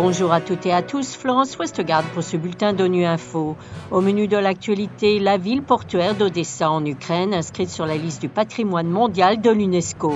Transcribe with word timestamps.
Bonjour 0.00 0.32
à 0.32 0.40
toutes 0.40 0.64
et 0.64 0.72
à 0.72 0.80
tous, 0.80 1.16
Florence 1.16 1.58
Westgard 1.58 2.04
pour 2.14 2.22
ce 2.22 2.36
bulletin 2.36 2.72
d'ONU 2.72 3.04
Info. 3.04 3.56
Au 3.90 4.00
menu 4.00 4.28
de 4.28 4.36
l'actualité, 4.36 5.18
la 5.18 5.38
ville 5.38 5.62
portuaire 5.62 6.14
d'Odessa 6.14 6.70
en 6.70 6.84
Ukraine 6.86 7.34
inscrite 7.34 7.68
sur 7.68 7.84
la 7.84 7.96
liste 7.96 8.20
du 8.20 8.28
patrimoine 8.28 8.88
mondial 8.88 9.40
de 9.40 9.50
l'UNESCO. 9.50 10.14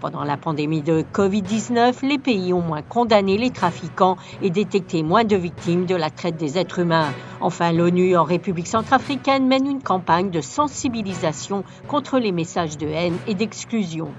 Pendant 0.00 0.22
la 0.22 0.36
pandémie 0.36 0.82
de 0.82 1.04
Covid-19, 1.12 2.06
les 2.06 2.18
pays 2.18 2.52
ont 2.52 2.60
moins 2.60 2.82
condamné 2.82 3.36
les 3.36 3.50
trafiquants 3.50 4.18
et 4.40 4.50
détecté 4.50 5.02
moins 5.02 5.24
de 5.24 5.36
victimes 5.36 5.86
de 5.86 5.96
la 5.96 6.10
traite 6.10 6.36
des 6.36 6.56
êtres 6.56 6.78
humains. 6.78 7.12
Enfin, 7.40 7.72
l'ONU 7.72 8.16
en 8.16 8.24
République 8.24 8.68
centrafricaine 8.68 9.48
mène 9.48 9.66
une 9.66 9.82
campagne 9.82 10.30
de 10.30 10.40
sensibilisation 10.40 11.64
contre 11.88 12.18
les 12.18 12.32
messages 12.32 12.78
de 12.78 12.86
haine 12.86 13.16
et 13.26 13.34
d'exclusion. 13.34 14.12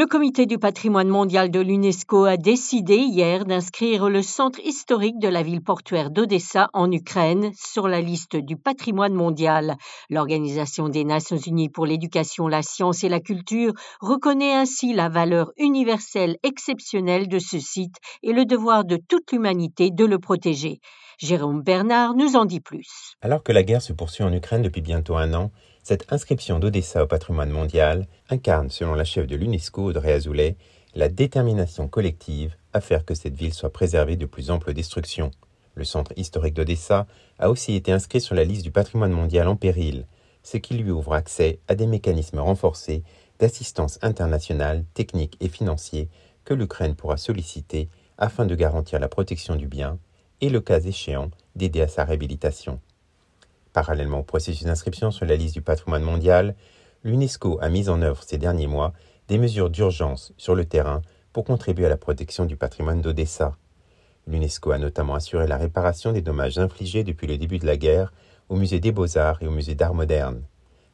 Le 0.00 0.06
comité 0.06 0.46
du 0.46 0.56
patrimoine 0.56 1.10
mondial 1.10 1.50
de 1.50 1.60
l'UNESCO 1.60 2.24
a 2.24 2.38
décidé 2.38 2.96
hier 2.96 3.44
d'inscrire 3.44 4.08
le 4.08 4.22
centre 4.22 4.58
historique 4.64 5.18
de 5.18 5.28
la 5.28 5.42
ville 5.42 5.62
portuaire 5.62 6.10
d'Odessa 6.10 6.70
en 6.72 6.90
Ukraine 6.90 7.50
sur 7.54 7.86
la 7.86 8.00
liste 8.00 8.34
du 8.34 8.56
patrimoine 8.56 9.12
mondial. 9.12 9.76
L'Organisation 10.08 10.88
des 10.88 11.04
Nations 11.04 11.36
Unies 11.36 11.68
pour 11.68 11.84
l'éducation, 11.84 12.48
la 12.48 12.62
science 12.62 13.04
et 13.04 13.10
la 13.10 13.20
culture 13.20 13.74
reconnaît 14.00 14.54
ainsi 14.54 14.94
la 14.94 15.10
valeur 15.10 15.52
universelle 15.58 16.38
exceptionnelle 16.44 17.28
de 17.28 17.38
ce 17.38 17.58
site 17.58 17.96
et 18.22 18.32
le 18.32 18.46
devoir 18.46 18.86
de 18.86 18.96
toute 18.96 19.32
l'humanité 19.32 19.90
de 19.90 20.06
le 20.06 20.18
protéger. 20.18 20.80
Jérôme 21.22 21.62
Bernard 21.62 22.14
nous 22.14 22.34
en 22.34 22.46
dit 22.46 22.60
plus. 22.60 23.14
Alors 23.20 23.42
que 23.42 23.52
la 23.52 23.62
guerre 23.62 23.82
se 23.82 23.92
poursuit 23.92 24.24
en 24.24 24.32
Ukraine 24.32 24.62
depuis 24.62 24.80
bientôt 24.80 25.16
un 25.16 25.34
an, 25.34 25.50
cette 25.82 26.10
inscription 26.10 26.58
d'Odessa 26.58 27.04
au 27.04 27.06
patrimoine 27.06 27.50
mondial 27.50 28.06
incarne, 28.30 28.70
selon 28.70 28.94
la 28.94 29.04
chef 29.04 29.26
de 29.26 29.36
l'UNESCO, 29.36 29.90
Audrey 29.90 30.14
Azoulay, 30.14 30.56
la 30.94 31.10
détermination 31.10 31.88
collective 31.88 32.56
à 32.72 32.80
faire 32.80 33.04
que 33.04 33.12
cette 33.12 33.34
ville 33.34 33.52
soit 33.52 33.70
préservée 33.70 34.16
de 34.16 34.24
plus 34.24 34.50
ample 34.50 34.72
destruction. 34.72 35.30
Le 35.74 35.84
centre 35.84 36.14
historique 36.16 36.54
d'Odessa 36.54 37.06
a 37.38 37.50
aussi 37.50 37.74
été 37.74 37.92
inscrit 37.92 38.22
sur 38.22 38.34
la 38.34 38.44
liste 38.44 38.64
du 38.64 38.70
patrimoine 38.70 39.12
mondial 39.12 39.46
en 39.46 39.56
péril, 39.56 40.06
ce 40.42 40.56
qui 40.56 40.72
lui 40.72 40.90
ouvre 40.90 41.12
accès 41.12 41.58
à 41.68 41.74
des 41.74 41.86
mécanismes 41.86 42.38
renforcés 42.38 43.02
d'assistance 43.38 43.98
internationale, 44.00 44.86
technique 44.94 45.36
et 45.40 45.48
financier 45.48 46.08
que 46.46 46.54
l'Ukraine 46.54 46.96
pourra 46.96 47.18
solliciter 47.18 47.90
afin 48.16 48.46
de 48.46 48.54
garantir 48.54 48.98
la 48.98 49.08
protection 49.08 49.54
du 49.54 49.66
bien 49.66 49.98
et, 50.40 50.48
le 50.48 50.60
cas 50.60 50.80
échéant, 50.80 51.30
d'aider 51.56 51.82
à 51.82 51.88
sa 51.88 52.04
réhabilitation. 52.04 52.80
Parallèlement 53.72 54.20
au 54.20 54.22
processus 54.24 54.64
d'inscription 54.64 55.10
sur 55.10 55.26
la 55.26 55.36
liste 55.36 55.54
du 55.54 55.62
patrimoine 55.62 56.02
mondial, 56.02 56.54
l'UNESCO 57.04 57.58
a 57.60 57.68
mis 57.68 57.88
en 57.88 58.02
œuvre 58.02 58.22
ces 58.22 58.38
derniers 58.38 58.66
mois 58.66 58.92
des 59.28 59.38
mesures 59.38 59.70
d'urgence 59.70 60.32
sur 60.36 60.54
le 60.54 60.64
terrain 60.64 61.02
pour 61.32 61.44
contribuer 61.44 61.86
à 61.86 61.90
la 61.90 61.96
protection 61.96 62.44
du 62.44 62.56
patrimoine 62.56 63.00
d'Odessa. 63.00 63.56
L'UNESCO 64.26 64.72
a 64.72 64.78
notamment 64.78 65.14
assuré 65.14 65.46
la 65.46 65.56
réparation 65.56 66.12
des 66.12 66.20
dommages 66.20 66.58
infligés 66.58 67.04
depuis 67.04 67.26
le 67.26 67.38
début 67.38 67.58
de 67.58 67.66
la 67.66 67.76
guerre 67.76 68.12
au 68.48 68.56
musée 68.56 68.80
des 68.80 68.92
beaux-arts 68.92 69.42
et 69.42 69.46
au 69.46 69.52
musée 69.52 69.74
d'art 69.74 69.94
moderne. 69.94 70.42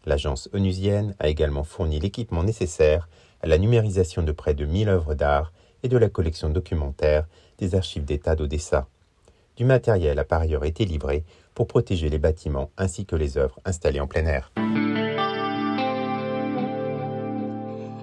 L'agence 0.05 0.49
onusienne 0.53 1.17
a 1.19 1.29
également 1.29 1.65
fourni 1.65 1.99
l'équipement 1.99 2.45
nécessaire 2.45 3.09
à 3.43 3.47
la 3.47 3.59
numérisation 3.59 4.23
de 4.23 4.33
près 4.33 4.55
de 4.55 4.65
1000 4.65 4.89
œuvres 4.89 5.15
d'art 5.15 5.53
et 5.83 5.89
de 5.89 5.97
la 5.97 6.09
collection 6.09 6.51
documentaire 6.51 7.27
des 7.59 7.75
archives 7.75 8.05
d'État 8.05 8.37
d'Odessa. 8.37 8.87
Du 9.57 9.65
matériel 9.65 10.19
a 10.19 10.25
par 10.25 10.43
ailleurs 10.43 10.65
été 10.65 10.85
livré 10.85 11.25
pour 11.55 11.67
protéger 11.67 12.11
les 12.11 12.19
bâtiments 12.19 12.71
ainsi 12.77 13.07
que 13.07 13.17
les 13.17 13.39
œuvres 13.39 13.59
installées 13.65 14.01
en 14.01 14.07
plein 14.07 14.27
air. 14.27 14.53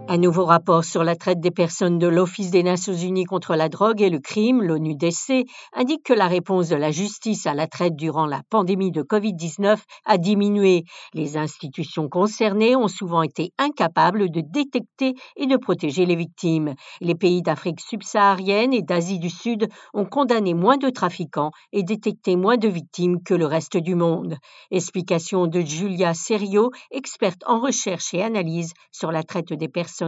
Un 0.09 0.17
nouveau 0.17 0.43
rapport 0.43 0.83
sur 0.83 1.01
la 1.05 1.15
traite 1.15 1.39
des 1.39 1.49
personnes 1.49 1.97
de 1.97 2.07
l'Office 2.07 2.51
des 2.51 2.61
Nations 2.61 2.93
Unies 2.93 3.23
contre 3.23 3.55
la 3.55 3.69
drogue 3.69 4.01
et 4.01 4.09
le 4.09 4.19
crime, 4.19 4.61
l'ONU-DC, 4.61 5.45
indique 5.71 6.03
que 6.03 6.13
la 6.13 6.27
réponse 6.27 6.67
de 6.67 6.75
la 6.75 6.91
justice 6.91 7.47
à 7.47 7.53
la 7.53 7.67
traite 7.67 7.95
durant 7.95 8.25
la 8.25 8.41
pandémie 8.49 8.91
de 8.91 9.01
Covid-19 9.01 9.77
a 10.05 10.17
diminué. 10.17 10.83
Les 11.13 11.37
institutions 11.37 12.09
concernées 12.09 12.75
ont 12.75 12.89
souvent 12.89 13.23
été 13.23 13.53
incapables 13.57 14.29
de 14.29 14.41
détecter 14.41 15.13
et 15.37 15.47
de 15.47 15.55
protéger 15.55 16.05
les 16.05 16.17
victimes. 16.17 16.75
Les 16.99 17.15
pays 17.15 17.41
d'Afrique 17.41 17.79
subsaharienne 17.79 18.73
et 18.73 18.81
d'Asie 18.81 19.19
du 19.19 19.29
Sud 19.29 19.69
ont 19.93 20.05
condamné 20.05 20.53
moins 20.53 20.77
de 20.77 20.89
trafiquants 20.89 21.51
et 21.71 21.81
détecté 21.81 22.35
moins 22.35 22.57
de 22.57 22.67
victimes 22.67 23.23
que 23.23 23.33
le 23.33 23.45
reste 23.45 23.77
du 23.77 23.95
monde. 23.95 24.35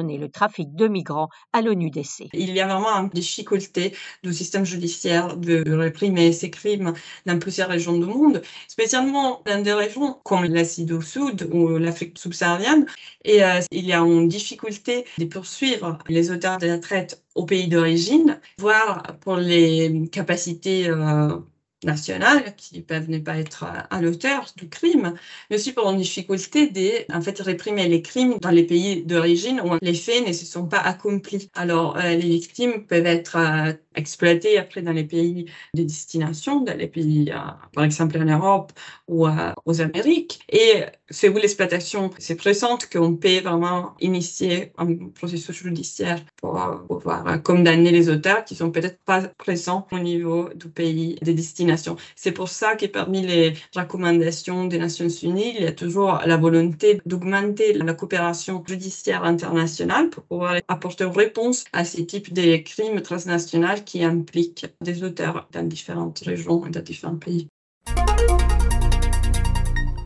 Et 0.07 0.17
le 0.17 0.29
trafic 0.29 0.75
de 0.75 0.88
migrants 0.88 1.29
à 1.53 1.61
l'ONU-DC. 1.61 2.29
Il 2.33 2.53
y 2.53 2.61
a 2.61 2.67
vraiment 2.67 3.03
une 3.03 3.09
difficulté 3.09 3.94
du 4.23 4.33
système 4.33 4.66
judiciaire 4.66 5.38
de 5.38 5.63
réprimer 5.72 6.33
ces 6.33 6.50
crimes 6.50 6.94
dans 7.25 7.39
plusieurs 7.39 7.69
régions 7.69 7.97
du 7.97 8.06
monde, 8.06 8.41
spécialement 8.67 9.41
dans 9.45 9.61
des 9.61 9.73
régions 9.73 10.17
comme 10.23 10.45
l'Asie 10.45 10.85
du 10.85 11.01
Sud 11.01 11.50
ou 11.51 11.78
l'Afrique 11.78 12.17
subsaharienne. 12.17 12.85
Et 13.23 13.44
euh, 13.44 13.61
il 13.72 13.85
y 13.85 13.94
a 13.94 14.00
une 14.00 14.28
difficulté 14.28 15.06
de 15.17 15.25
poursuivre 15.25 15.97
les 16.07 16.31
auteurs 16.31 16.57
de 16.57 16.67
la 16.67 16.79
traite 16.79 17.23
au 17.35 17.45
pays 17.45 17.67
d'origine, 17.67 18.39
voire 18.57 19.03
pour 19.22 19.38
les 19.38 20.07
capacités 20.12 20.89
euh, 20.89 21.38
nationales 21.85 22.56
qui 22.56 22.81
peuvent 22.81 23.09
ne 23.09 23.19
pas 23.19 23.38
être 23.38 23.66
à 23.90 24.01
l'auteur 24.01 24.51
du 24.57 24.68
crime, 24.69 25.13
mais 25.50 25.56
aussi 25.57 25.72
pour 25.73 25.90
une 25.90 25.97
difficulté 25.97 26.69
de 26.69 27.13
en 27.16 27.22
fait, 27.22 27.40
réprimer 27.40 27.88
les 27.88 28.01
crimes 28.01 28.38
dans 28.41 28.50
les 28.50 28.63
pays 28.66 29.03
d'origine 29.06 29.62
où 29.62 29.78
les 29.81 29.94
faits 29.94 30.28
ne 30.28 30.34
se 30.34 30.45
sont 30.45 30.68
pas 30.68 30.79
accomplis. 30.79 31.50
Alors, 31.56 31.97
euh, 31.97 32.16
les 32.16 32.29
victimes 32.29 32.85
peuvent 32.88 33.06
être 33.06 33.38
euh, 33.38 33.74
exploitées 33.95 34.57
après 34.57 34.81
dans 34.81 34.91
les 34.91 35.03
pays 35.03 35.45
de 35.73 35.83
destination, 35.83 36.61
dans 36.61 36.78
les 36.78 36.88
pays, 36.88 37.31
euh, 37.31 37.38
par 37.73 37.83
exemple 37.83 38.17
en 38.17 38.25
Europe 38.25 38.72
ou 39.07 39.28
aux 39.66 39.81
Amériques. 39.81 40.39
Et 40.50 40.83
c'est 41.09 41.29
où 41.29 41.38
l'exploitation 41.38 42.09
c'est 42.17 42.35
présente 42.35 42.89
qu'on 42.89 43.16
peut 43.16 43.39
vraiment 43.39 43.94
initier 44.00 44.72
un 44.78 44.95
processus 45.09 45.56
judiciaire 45.56 46.19
pour 46.38 46.59
pouvoir 46.88 47.41
condamner 47.44 47.91
les 47.91 48.09
auteurs 48.09 48.44
qui 48.44 48.56
sont 48.56 48.72
peut-être 48.72 49.00
pas 49.03 49.22
présents 49.38 49.88
au 49.91 50.00
niveau 50.00 50.50
du 50.56 50.67
pays 50.69 51.17
de 51.22 51.31
destination 51.31 51.97
c'est 52.16 52.31
pour 52.31 52.50
ça 52.50 52.75
que 52.75 52.85
parmi 52.85 53.22
les 53.22 53.53
recommandations 53.75 54.66
des 54.66 54.77
Nations 54.77 55.07
Unies, 55.07 55.53
il 55.56 55.63
y 55.63 55.67
a 55.67 55.72
toujours 55.72 56.19
la 56.25 56.38
volonté 56.38 57.01
d'augmenter 57.06 57.73
la 57.73 57.94
coopération 57.94 58.63
judiciaire 58.67 59.23
internationale 59.23 60.09
pour 60.09 60.23
pouvoir 60.23 60.56
apporter 60.67 61.03
une 61.03 61.12
réponse 61.12 61.66
à 61.73 61.85
ces 61.85 62.06
types 62.06 62.33
de 62.33 62.57
crimes 62.57 63.01
transnationaux 63.01 63.81
qui 63.85 64.03
impliquent 64.03 64.68
des 64.81 65.03
auteurs 65.03 65.47
dans 65.51 65.68
différentes 65.68 66.19
régions 66.19 66.66
et 66.66 66.72
dans 66.72 66.84
différents 66.84 67.18
pays. 67.18 67.47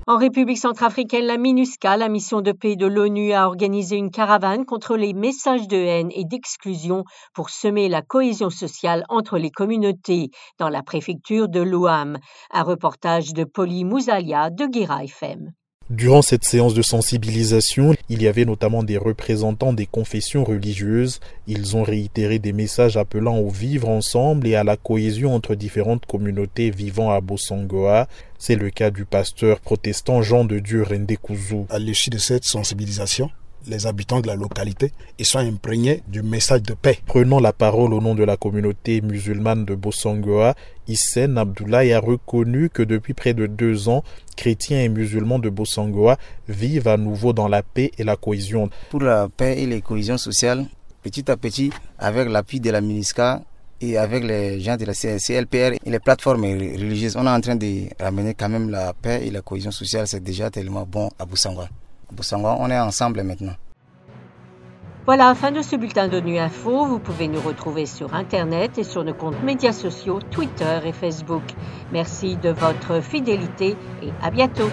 En 0.10 0.18
République 0.18 0.58
centrafricaine, 0.58 1.26
la 1.26 1.38
MINUSCA, 1.38 1.96
la 1.96 2.10
mission 2.10 2.42
de 2.42 2.52
paix 2.52 2.76
de 2.76 2.88
l'ONU, 2.88 3.32
a 3.32 3.46
organisé 3.46 3.96
une 3.96 4.10
caravane 4.10 4.66
contre 4.66 4.98
les 4.98 5.14
messages 5.14 5.68
de 5.68 5.78
haine 5.78 6.10
et 6.16 6.26
d'exclusion 6.26 7.04
pour 7.36 7.52
semer 7.52 7.90
la 7.90 8.02
cohésion 8.02 8.50
sociale 8.50 9.04
entre 9.10 9.38
les 9.38 9.52
communautés 9.52 10.32
dans 10.58 10.70
la 10.70 10.82
préfecture 10.82 11.48
de 11.48 11.60
Louam. 11.60 12.18
Un 12.50 12.64
reportage 12.64 13.34
de 13.34 13.44
Polly 13.44 13.86
Mouzalia 13.86 14.50
de 14.50 14.66
Guira 14.66 15.04
FM. 15.04 15.52
Durant 15.90 16.22
cette 16.22 16.46
séance 16.46 16.76
de 16.76 16.84
sensibilisation, 16.84 17.96
il 18.10 18.22
y 18.22 18.28
avait 18.28 18.46
notamment 18.46 18.84
des 18.84 18.98
représentants 18.98 19.74
des 19.74 19.88
confessions 19.88 20.44
religieuses. 20.44 21.20
Ils 21.48 21.76
ont 21.76 21.82
réitéré 21.82 22.38
des 22.38 22.54
messages 22.54 22.96
appelant 22.96 23.40
au 23.40 23.50
vivre 23.50 23.90
ensemble 23.90 24.46
et 24.46 24.54
à 24.54 24.64
la 24.64 24.78
cohésion 24.78 25.34
entre 25.34 25.56
différentes 25.56 26.06
communautés 26.06 26.70
vivant 26.70 27.10
à 27.10 27.22
Bossangoa. 27.22 28.08
C'est 28.38 28.56
le 28.56 28.70
cas 28.70 28.92
du 28.92 29.06
pasteur 29.06 29.60
protestant 29.62 30.22
Jean 30.22 30.46
de 30.46 30.60
Dieu 30.60 30.84
Rendekouzu. 30.84 31.66
À 31.72 31.80
l'issue 31.80 32.12
de 32.12 32.20
cette 32.20 32.46
sensibilisation, 32.46 33.32
les 33.68 33.88
habitants 33.88 34.22
de 34.22 34.28
la 34.28 34.36
localité 34.36 34.92
et 35.18 35.24
sont 35.24 35.40
imprégnés 35.40 36.04
du 36.08 36.22
message 36.22 36.64
de 36.64 36.74
paix. 36.74 37.00
Prenant 37.06 37.40
la 37.40 37.54
parole 37.54 37.94
au 37.94 38.02
nom 38.02 38.16
de 38.16 38.24
la 38.24 38.38
communauté 38.38 39.02
musulmane 39.02 39.66
de 39.66 39.76
Bossangoa, 39.76 40.56
Hissène 40.88 41.38
Abdoulaye 41.38 41.94
a 41.94 42.00
reconnu 42.00 42.70
que 42.70 42.84
depuis 42.84 43.14
près 43.14 43.34
de 43.34 43.48
deux 43.48 43.90
ans, 43.90 44.04
chrétiens 44.36 44.82
et 44.82 44.90
musulmans 44.90 45.40
de 45.40 45.50
Bossangoa 45.50 46.18
vivent 46.48 46.88
à 46.88 46.98
nouveau 46.98 47.34
dans 47.34 47.48
la 47.48 47.62
paix 47.62 47.92
et 47.98 48.04
la 48.04 48.16
cohésion. 48.16 48.70
Pour 48.90 49.02
la 49.02 49.30
paix 49.30 49.62
et 49.62 49.68
la 49.68 49.82
cohésion 49.82 50.18
sociale, 50.18 50.66
petit 51.04 51.30
à 51.30 51.38
petit, 51.38 51.72
avec 51.98 52.30
l'appui 52.30 52.60
de 52.60 52.72
la 52.72 52.82
MINISCA, 52.82 53.42
et 53.82 53.98
avec 53.98 54.24
les 54.24 54.60
gens 54.60 54.76
de 54.76 54.86
la 54.86 54.94
CLPR 54.94 55.78
et 55.86 55.90
les 55.90 56.00
plateformes 56.00 56.44
religieuses, 56.44 57.16
on 57.16 57.26
est 57.26 57.30
en 57.30 57.40
train 57.40 57.56
de 57.56 57.86
ramener 58.00 58.34
quand 58.34 58.50
même 58.50 58.70
la 58.70 58.94
paix 58.94 59.26
et 59.26 59.32
la 59.32 59.42
cohésion 59.42 59.72
sociale. 59.72 60.08
C'est 60.08 60.24
déjà 60.24 60.50
tellement 60.50 60.86
bon 60.86 61.10
à 61.18 61.26
On 62.12 62.70
est 62.70 62.80
ensemble 62.80 63.24
maintenant. 63.24 63.56
Voilà, 65.06 65.34
fin 65.34 65.52
de 65.52 65.62
ce 65.62 65.76
bulletin 65.76 66.08
de 66.08 66.20
Nuit 66.20 66.38
Info. 66.38 66.86
Vous 66.86 67.00
pouvez 67.00 67.28
nous 67.28 67.42
retrouver 67.42 67.88
sur 67.88 68.14
Internet 68.14 68.78
et 68.78 68.84
sur 68.84 69.04
nos 69.04 69.14
comptes 69.14 69.42
médias 69.42 69.74
sociaux, 69.74 70.20
Twitter 70.30 70.80
et 70.86 70.92
Facebook. 70.92 71.42
Merci 71.92 72.36
de 72.36 72.50
votre 72.50 73.02
fidélité 73.02 73.76
et 74.04 74.12
à 74.22 74.30
bientôt. 74.30 74.70